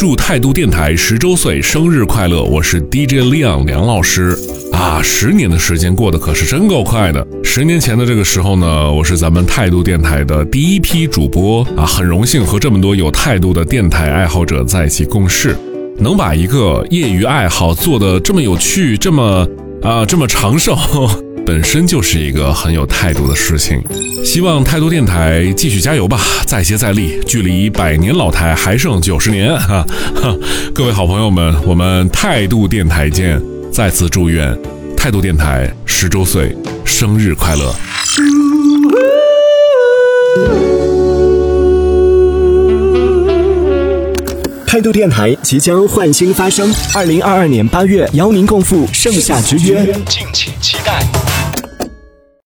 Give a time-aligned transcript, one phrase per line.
[0.00, 2.42] 祝态度电台十周岁生日快乐！
[2.42, 4.34] 我是 DJ 亮梁老师
[4.72, 7.26] 啊，十年的时间过得可是真够快的。
[7.44, 15.54] 十年前的这个时候呢，我是咱们态度电台的第一批主播啊，很荣幸和这么多有态度的电台爱好者在一起共事，
[15.98, 19.46] 能把一个业余爱好做得这么有趣，这么
[19.82, 20.78] 啊这么长寿。
[21.44, 23.82] 本身就是一个很有态度的事情，
[24.24, 29.84] 希望态度电台继续加油吧，再接再厉，距离百年老台还剩九十年哈。
[30.72, 33.40] 各位好朋友们，我们态度电台见！
[33.72, 34.56] 再次祝愿
[34.96, 37.74] 态度电台十周岁生日快乐！
[44.70, 51.59] 态度电台即将焕新发生，二零二二年八月邀您共赴盛夏之约，敬请期待。